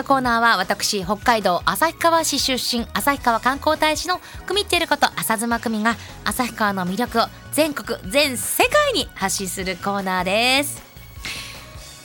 [0.00, 10.82] のコーナーは私北海道旭川市出身旭川観光大使の久美っていること浅妻久美が旭川の魅力を全国全世界に発信するコーナーです。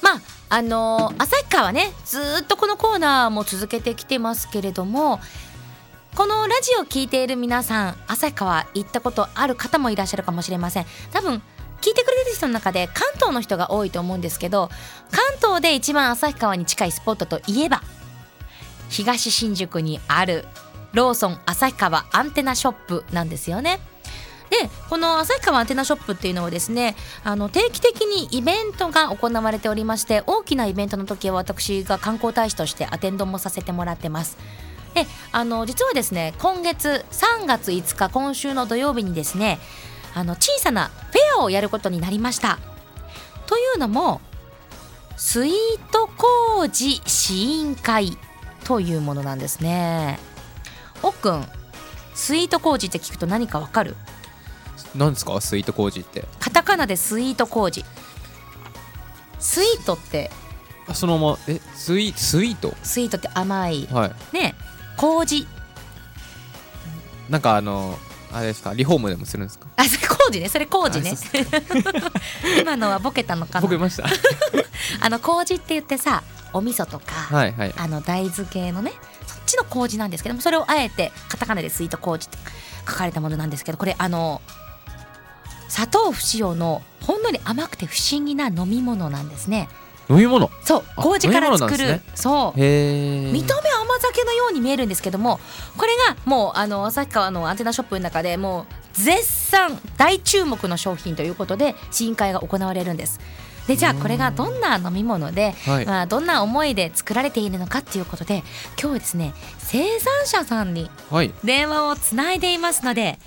[0.02, 5.22] まああの旭川ねずっとこのコーナーも続けてきてますけれども
[6.16, 10.86] このラジオを聞いている皆さん旭川行ったことある方もいらっしゃるかもしれません。
[11.14, 11.42] 多分
[11.82, 14.70] 聞いてくれてる人の中で関東の人が多いと思うんですけど
[15.12, 17.84] 関東で一番旭川に近いスポットといえば
[18.90, 20.46] 東新宿にある
[20.94, 23.80] ローソン旭川アンテナショップなんですよね。
[24.50, 34.38] でこの旭川アンテナショップっていうのはですねあの定期的にイベントが行われておりまして大きなイベントの時は私が観光大使としてアテンドもさせてもらってます。
[34.94, 39.60] であの実はですね今月3月5日今週の土曜日にですね
[40.14, 42.60] あの小さなフェアをやることになりました。
[43.48, 44.22] というのも
[45.18, 45.54] スイー
[45.92, 48.18] ト工事試飲会
[48.66, 50.20] というものなんですね。
[51.02, 51.46] おっくん
[52.14, 53.96] スイート工事って聞くと何かわかる？
[54.96, 55.40] なんですか？
[55.40, 56.26] スイート工事って。
[56.40, 57.86] カタカナでスイート工事
[59.40, 60.32] スイートって？
[60.88, 61.38] あそのまま。
[61.48, 62.74] えスイスイート？
[62.84, 63.88] スイートって甘い。
[63.88, 64.36] はい。
[64.36, 64.56] ね
[64.98, 65.48] 麹。
[67.30, 67.98] なんかあの
[68.36, 68.74] あれですか？
[68.74, 69.68] リフォームでもするんですか？
[69.78, 70.50] あそれ麹ね。
[70.50, 71.12] それ麹ね。
[71.12, 71.46] あそう
[72.62, 73.62] 今のはボケたのかな。
[73.62, 74.06] 僕いました？
[75.02, 77.74] あの麹って言ってさお味噌とか、はいはい。
[77.78, 78.92] あの大豆系のね
[79.28, 82.38] そっちの麹なんですけどもそれをあえてカタカナでスイート麹って
[82.88, 84.42] 書かれたものなんですけどこれあの
[85.70, 89.68] 砂糖不使用のほんのり甘くて不思議な飲み物なんですね
[90.10, 90.50] 飲み物？
[90.64, 92.60] そうあ麹から作る、なんですそう。
[92.60, 95.40] 見た目甘酒のように見えるんですけども
[95.78, 103.20] これがもうあの旭川のアンテナショップの中でもう絶賛大注目の商品ということで試飲会が行われるんです。
[103.68, 105.86] でじゃあこれがどんな飲み物で、はい。
[105.88, 108.44] まあ、どんな思いで作られているのかっていうことで
[108.80, 111.34] 今日はですね生産者さんにはい。
[111.44, 113.18] 電話をつないでいますので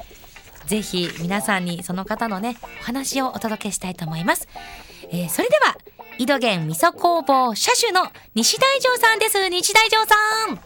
[0.67, 4.47] ぜひ皆さんにその方のねお話をお届けしたいと思います、
[5.11, 5.77] えーそれでは
[6.19, 8.03] 井戸源味噌工房社主の
[8.35, 10.15] 西大城さんです西大城さ
[10.53, 10.59] ん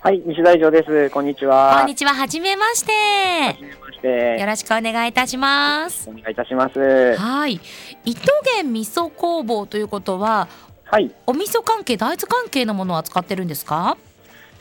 [0.00, 1.10] はい、西大城です。
[1.10, 1.76] こんにちは。
[1.80, 4.38] こんにちははじめましてはじめまして。
[4.40, 6.78] よろしくお願いいたしますお願いいたします。
[7.18, 7.60] はい
[8.06, 8.22] 井戸
[8.62, 10.48] 源味噌工房ということは
[10.84, 11.10] はい。
[11.26, 13.98] お味噌関係大豆関係のものを扱ってるんですか？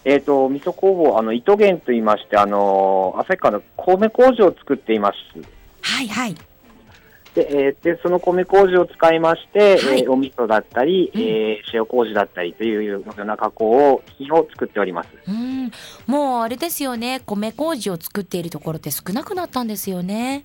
[0.04, 5.16] えっ、と、味噌工房、あの、糸源と言いまして、あの、旭川の米麹を作っています。
[5.82, 6.36] はいはい
[7.36, 11.22] で、えーでその米麹を使いまして、はいえーお味噌だったり、うん。
[11.22, 15.10] えー塩麹だったりというような加工を、品を作っております。
[15.28, 15.72] うん。
[16.08, 17.22] もうあれですよね。
[17.26, 20.44] 米麹を作っているところって少なくなったんですよね。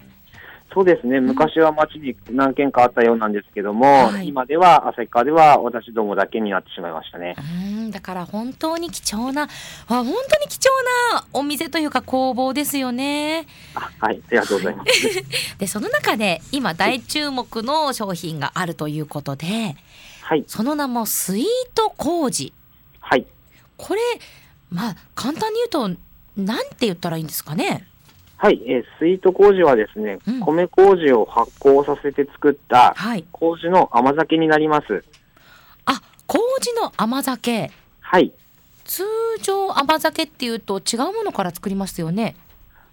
[0.73, 4.27] そうですね、昔は町に何軒かあったようなんですけども、はい。
[4.27, 7.37] 今では旭川では私どもだけになってしまいましたね。
[7.69, 9.47] うんだから本当に貴重なあ
[9.87, 10.71] 本当に貴重
[11.12, 14.93] なお店というか工房ですよねあはい、ありがとうございます。
[15.59, 19.77] でその中で今大注目の商品があるということで
[20.23, 21.44] はい、その名もスイー
[21.75, 22.53] ト麹
[23.00, 23.27] はい。
[23.77, 24.00] これ
[24.71, 26.00] まあ簡単に言うと
[26.37, 27.87] なんて言ったらいいんですかね？
[28.37, 35.05] はい、えースイート麹はですね、うん米麹を発酵させて作ったはい麹の甘酒になります。
[35.12, 35.13] あ
[36.34, 37.71] 麹の甘酒。
[38.00, 38.33] はい、
[38.84, 39.05] 通
[39.41, 42.34] 常甘酒っていうと違うものから作りますよね。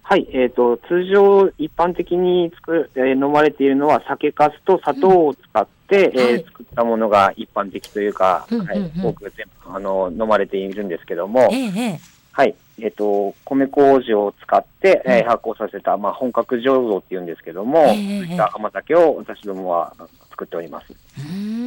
[0.02, 6.44] はい、えっ、と、通常一般的に作る、えー飲まれているのは酒粕と砂糖を使って、えーはい。
[6.44, 8.68] 作ったものが一般的というか、うんうんうん。
[8.68, 12.00] はい、多く全部あの飲まれているんですけども、ええええ。
[12.30, 19.92] はい、えっ、と、米麹を使って、えーうん発酵させた、まあ、本格醸造っていうんですけども、ええそういった甘酒を私どもは
[20.30, 20.92] 作っております。
[20.92, 21.61] うーん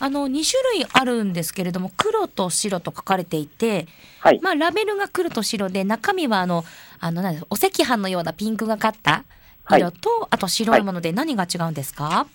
[0.00, 3.86] あの2種類あるんですけれども黒と白と書かれていて、
[4.20, 6.64] はい、まあ、ラベルが黒と白で中身はあの
[7.00, 9.24] あのなんですお赤飯のようなピンクがかった
[9.70, 12.26] 色と、あと白いもので何が違うんですか、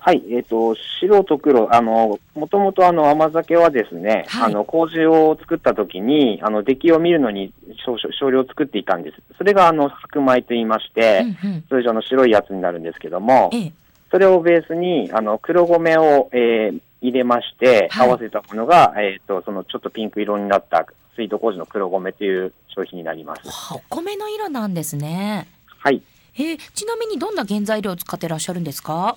[0.00, 4.50] はい、えっ、と、白と黒、あの、もともとあの甘酒はですね、はい。
[4.52, 7.52] あの、麹を作った時に、あの、出来を見るのに
[7.84, 9.16] 少々少量作っていたんです。
[9.36, 11.62] それがあの、白米と言いまして、うんうん。
[11.68, 13.72] 通常の白いやつになるんですけども、ええ
[14.10, 20.84] それをベースに、あの、黒米を、えー入れまして、はい合わせたものが、えっ、と、そのちょっとピンク色になった
[21.14, 23.42] スイート麹の黒米という商品になります。
[23.48, 25.46] はお米の色なんですね
[25.78, 26.02] はい。
[26.34, 29.16] えーちなみにどんな原材料を使ってらっしゃるんですか？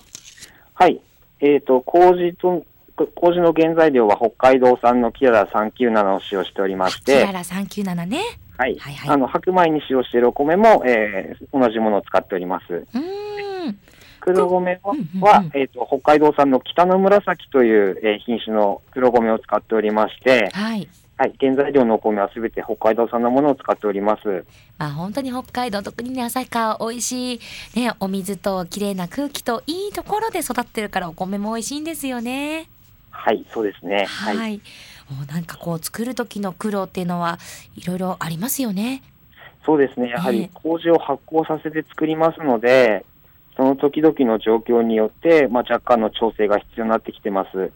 [0.74, 1.00] はい。
[1.40, 2.64] えっ、と、麹と、
[3.16, 8.20] 麹の原材料は北海道産のキアラ397を使用しておりましてキラ、ラ397ね
[8.58, 8.76] はい。
[8.78, 12.72] はいはいあの、白米に使用しているお米も、えー同じものを使っております。
[12.72, 13.21] うーん
[14.20, 14.80] 黒米
[15.20, 20.88] は、えっ、と、北海道産の北の紫という、えー品種の黒米を使っておりまして、はい。
[21.18, 24.44] はい、原材料のお米はすべて北海道産のものを使っております。
[24.78, 27.40] まあ本当に北海道特にね旭川美味しい
[27.78, 32.68] ねお水と綺麗な空気といいところで育ってるからお米も美味しいんですよね。
[33.10, 34.04] はい、そうですね。
[34.06, 34.36] はい。
[34.36, 34.56] はい。
[35.10, 37.38] もうなんかこう作る時の苦労っていうのは
[37.76, 39.02] いろいろありますよね。
[39.64, 40.08] そうですね。
[40.08, 43.04] やはええり麹を発酵させて作りますので、
[43.56, 47.70] その時々の状況によって、まあ、若干の調整が必要になってきてます。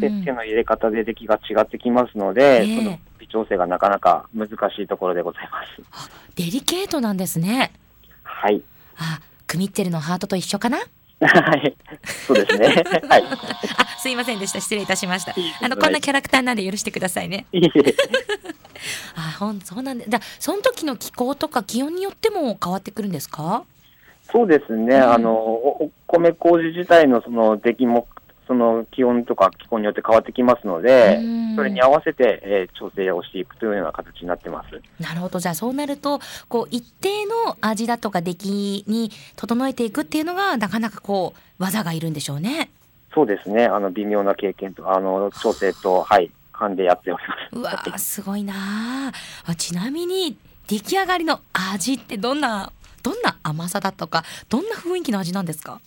[0.00, 5.82] で、ん手の入れ方で出来が違ってきますので、ええその微調整がなかなか難しいところでございます。
[6.36, 7.72] デリケートなんですね。
[8.24, 8.60] はい。
[8.96, 10.78] あ、クミッテルのハートと一緒かな？
[11.20, 11.76] はい。
[12.26, 12.66] そうですね。
[13.08, 13.24] はい。
[13.24, 14.60] あ、すいませんでした。
[14.60, 15.32] 失礼いたしました。
[15.62, 17.46] あのこんなキャラクターなんで許してくださいね。
[19.16, 23.64] あ、ほんそうなんで、だその時の気候とか気温によっても変わってくるんですか？
[24.34, 24.96] そうですね。
[24.96, 28.08] うんあの、おお米麹自体のその出来も、
[28.46, 34.82] その気温とか気候によって変わってきますのでうん、それに合わせて、えー調整をしていくというような形になってます。
[35.00, 35.38] なるほど。
[35.38, 42.70] じゃあそうなると、こう一定の味だとか出来に整えていくっていうのがなかなかこう技がいるんでしょうね。
[43.14, 43.66] そうですね。
[43.66, 47.56] あの、微妙な経験と、あの、調整と、はい、勘でやっております。
[47.56, 49.54] うわーすごいなーあ。
[49.54, 52.72] ちなみに出来上がりの味ってどんな
[53.04, 55.80] どんな甘さだとかどんな雰囲気の味なんですか？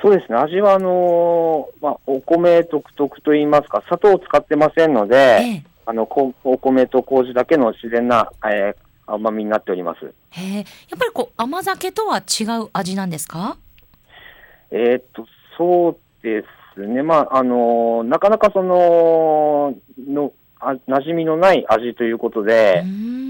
[0.00, 0.38] そうですね。
[0.38, 5.62] 味は、あのーまあ、お米独特といいますか、砂糖を使ってませんので、ええ。
[5.86, 10.04] あの、こお米と麹だけの自然な、えー甘みになっております。
[10.04, 10.56] へえ。
[10.58, 10.64] やっ
[10.98, 13.56] ぱりこう甘酒とは違う味なんですか？
[14.70, 15.26] えーっと、
[15.56, 16.44] そうで
[16.76, 17.02] すね。
[17.02, 19.74] まあ、あのーなかなかその、
[20.06, 22.84] の、あ馴染みのない味ということで、あ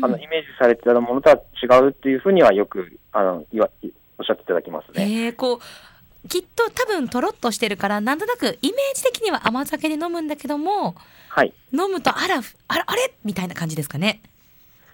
[0.08, 3.70] の、イメージされてたものとは違うっていうふうにはよく、あの、言わ、
[4.18, 5.04] おっしゃっていただきますね。
[5.04, 10.96] へえこうきっと多分とろっとしてるからなんとなくイメージ的には甘酒で飲むんだけども
[11.28, 11.52] はい。
[11.72, 13.14] 飲むとあらあらあれ？
[13.24, 14.20] みたいな感じですかね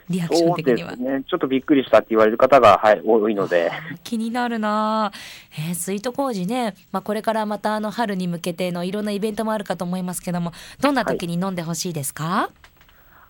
[0.09, 0.91] リアクション的には。
[0.91, 1.25] ですね。
[1.29, 3.71] ちょっとびっくりしたって言われる方が、はい、多いので。
[4.03, 5.07] 気になるな。
[5.07, 5.13] あ
[5.59, 12.51] えー、スイート麹ね、まあ、これからまたあの春に向けてのいろんなイベントもあるかと思いますけどもどんな時に飲んでほしいですか、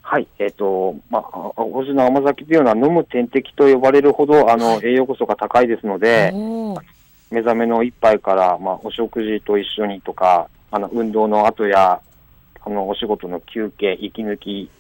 [0.03, 6.33] はい、えっ、と、まあ、青汁の甘酒というのは飲む点滴と呼ばれるほど、あの、栄養素が高いですので、
[7.31, 12.01] 目覚めの一杯から、まあ、お食事と一緒にとか、あの、運動の後や、
[12.61, 14.71] あの、お仕事の休憩、息抜き、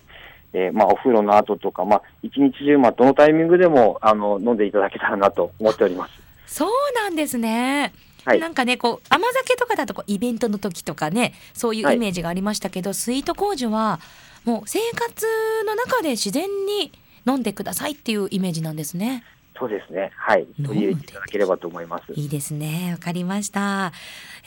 [0.54, 6.12] えーまあ、お風呂の後とか、まあ、一日中、まあ、どのタイミングでも、あの、飲んでいただけたらなと思っております。
[6.46, 7.92] そうなんですね。
[8.24, 14.00] はいなんかねこう甘酒とかだとこうイベントの時とかねそういうイメージがありましたけど、スイート麹は
[14.46, 15.26] もう生活
[15.66, 16.90] の中で自然に
[17.26, 19.24] 飲んでくださいっていうイメージなんですね。
[19.58, 20.10] そうですね。
[20.16, 20.46] はい。
[20.64, 22.12] 取り入れていただければと思います。
[22.14, 22.92] いいですね。
[22.92, 23.92] わかりました。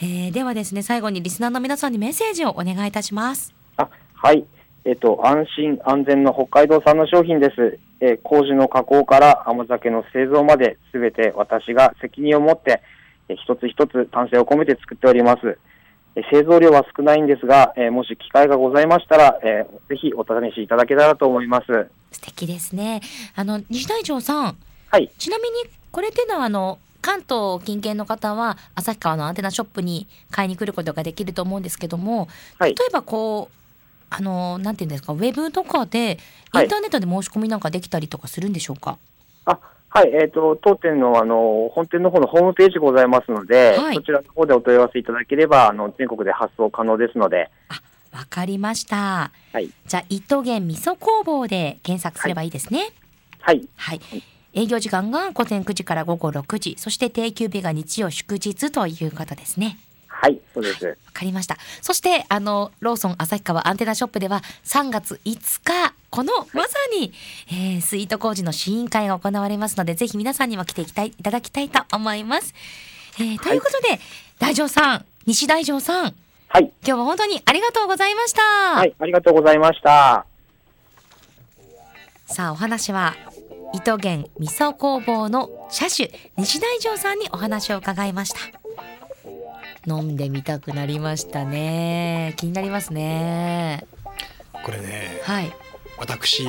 [0.02, 3.54] えーではですね最後にリスナーの皆さんにメッセージをお願いいたします。
[3.76, 4.44] あ、はい。
[4.88, 7.78] えっ、と、安心安全の北海道産の商品です。
[8.00, 12.80] えー麹の加工から甘酒の製造まで、すべて私が責任を持って、
[13.28, 15.58] えー一つ一つ丹精を込めて作っております。
[16.16, 21.66] えー製造量は少ないんですが、えーもし機会がございましたら、えーぜひお試しいただけたらと思います。
[22.10, 23.02] 素敵ですね。
[23.36, 24.56] あの西大城さん
[24.88, 25.10] はい。
[25.18, 25.56] ちなみに
[25.92, 32.28] これっていうのはあの関東近県の方は旭川のアンテナショップに買いに来ることができると思うんですけども、
[32.58, 33.57] はい例えばこう
[34.10, 36.18] あのなんていうんですかウェブとかで
[36.54, 36.66] イはい。
[36.66, 38.98] ンターネットで申し込みなんかできたりとかするんでしょうか、
[39.44, 40.10] あ、はい。
[40.14, 43.94] えっ、と、当店の、あの、本店の方のホームページございますので、はい。
[43.96, 47.50] そちらの方でお問い合わせいただければ、あの、全国で発送可能ですので、
[48.12, 49.30] わかりました。
[49.52, 49.70] はい。
[49.86, 52.90] じゃあ糸源味噌工房で検索すればいいですね。
[53.40, 53.68] はい。
[53.76, 54.00] はい、
[54.54, 59.78] 営業時間が午前9時から午後6時そして定休日が日曜祝日ということですね
[60.20, 60.40] はい。
[60.52, 60.84] そうです。
[60.84, 61.56] わかりました。
[61.80, 67.12] そして、あの、ローソン旭川アンテナショップでは、3月5日、この、まさに、
[67.48, 72.52] えースイート工事の試飲会が行われますので、ぜひ皆さんにも来ていきたい、いただきたいと思います。
[73.20, 74.00] えーということで、
[74.40, 76.14] 大城さん、西大城さん、
[76.48, 76.72] はい。
[76.84, 78.42] 今日は本当にありがとうございました。
[78.42, 78.94] はい。
[78.98, 80.26] ありがとうございました。
[82.26, 83.14] さあ、お話は、
[83.74, 88.57] 糸源味噌工房の車種、西大城さんにお話を伺いました。
[89.88, 92.34] 飲んでみたくなりましたね。
[92.36, 93.84] 気になりますね。
[94.64, 95.52] これねはい。
[95.98, 96.46] 私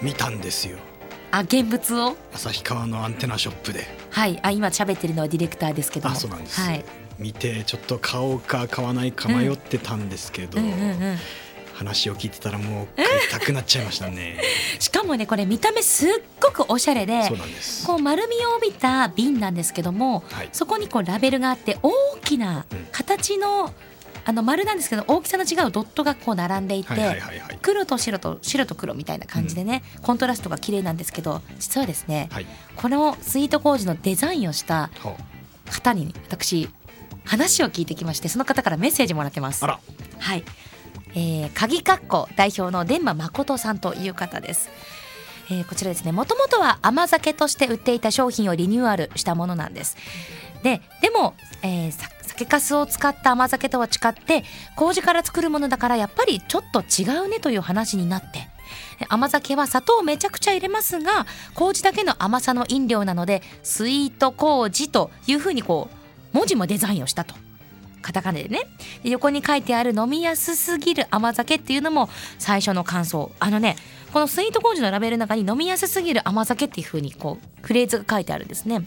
[0.00, 0.78] 見たんですよ
[1.30, 2.16] あ、現物を？
[2.34, 4.38] 旭川のアンテナショップではい。
[4.42, 6.14] あ、今喋ってるのはディレクターですけども。
[6.14, 6.84] あそうなんです、はい。
[7.18, 11.18] 見てちょっと買おうか買わないか迷ってたんですけど、うんうんうん。
[11.74, 14.38] 話を聞いてたらもう買いたくなっちゃいましたね。
[14.78, 16.10] しかもねこれ見た目すっ
[16.40, 17.86] ごくおしゃれでそうなんです。
[17.86, 20.48] こう丸みを帯びた瓶なんですけどもはい。
[20.52, 21.92] そこにこうラベルがあって大
[22.24, 22.86] きなうん。
[22.92, 23.72] 形の
[24.24, 27.20] あの丸なんですけど大きさの違うドットがこう並んでいて、
[27.60, 32.46] 黒と白と白と黒みたいな感じでね、コントラストが綺麗なんですけど実はですねはい。
[32.76, 35.16] このスイートコージのデザインをしたは
[35.68, 36.68] 方に私
[37.24, 39.64] 話を聞いてきましてその方からメッセージもらってます。
[39.64, 39.80] あら。
[40.18, 40.44] はい、
[41.14, 44.70] えー、鍵括弧代表の伝馬誠さんという方です。
[45.50, 46.12] えーこちらですね。
[46.12, 49.96] もともとは甘酒として売っていた商品をリニューアルしたものなんです。
[50.62, 51.92] ででも、えー
[52.32, 58.48] 酒粕を使った甘酒とは違って麹から作るものだからやっぱりちょっと違うねという話になって
[59.08, 65.88] 甘酒は砂糖をめちゃくちゃ入れますが麹だけの甘さの飲料なのでスイート麹というふうにこ
[66.32, 67.34] う文字もデザインをしたと。
[68.02, 68.66] カタカナでね。
[69.02, 73.32] で横に書いてある飲みやすすぎる甘酒っていうのも最初の感想。
[73.38, 73.76] あのね
[74.12, 78.82] このスイート麹のラベルの中に飲みやすすぎる甘酒っていう風にこうフレーズが書いてあるんですね。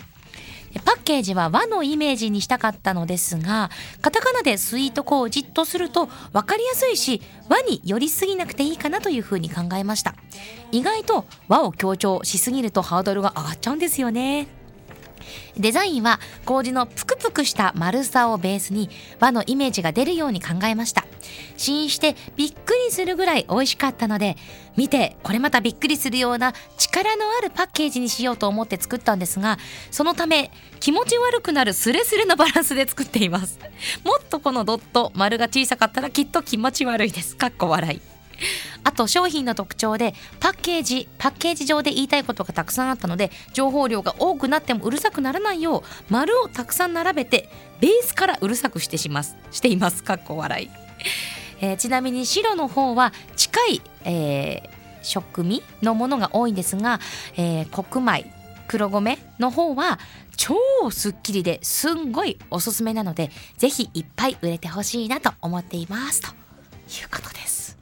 [0.84, 10.16] パッケージは和のイメージにしたかったのですがカタカナでスイート麹とすると分かりやすいし和に寄りすぎなくていいかなという風に考えました。
[10.74, 14.48] 意外と和を強調しすぎるとハードルが上がっちゃうんですよね。
[15.58, 18.90] デザインは麹のぷくぷくした丸さをベースに
[19.20, 21.06] 和のイメージが出るように考えました。
[21.58, 24.38] 試飲してびっくりするぐらい美味しかったので
[24.76, 29.58] 見てこれまたびっくりするような力のあるパッケージにしようと思って作ったんですが
[29.90, 33.60] そのため気持ち悪くなるスレスレのバランスで作っています。
[34.04, 37.36] もっとこのドット丸が小さかったらきっと気持ち悪いです。
[37.36, 38.15] かっこ笑い。
[38.84, 47.50] あと商品の特徴でパッケージパッケージ上で言いたいことがたくさんあったので情報量が多くなってもうるさくならないよう丸をたくさん並べて
[47.80, 49.36] ベースからうるさくしてします。
[49.52, 50.04] しています。
[50.04, 50.70] かっこ笑い、
[51.62, 57.00] えーちなみに白の方は近い、えー食味のものが多いんですが、
[57.38, 58.26] えー黒米
[58.68, 60.00] 黒米の方は
[60.36, 60.56] 超
[60.90, 66.22] すっきりですんごいおすすめなのでぜひいっぱい売れてほしいなと思っています。
[66.22, 67.75] ということです。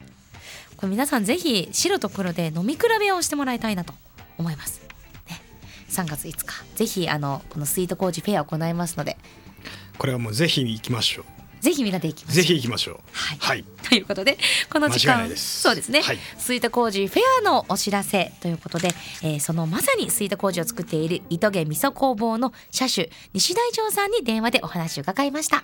[0.83, 3.93] これ皆さんぜひ白と黒で飲み比べをしてもらいたいなと
[4.37, 4.81] 思います。
[5.29, 5.41] ね、
[5.87, 6.75] 3月5日。
[6.75, 9.15] ぜひあのこのスイートコージフェアを行いますので。
[9.97, 11.23] これはもうぜひ行きましょ
[11.61, 12.43] ぜひみんなで行きまうしょう。
[12.43, 12.95] ぜひ行きましょう。
[13.13, 13.37] はい。
[13.39, 13.63] はい。
[13.87, 14.37] ということで
[14.69, 16.19] この時間そうですね、はい。
[16.37, 18.89] スイートコージフェアのお知らせということで、
[19.21, 25.63] えーそのまさにスイートコージを作っている糸毛味噌工房の社主西大城さんに電話でお話を伺いました。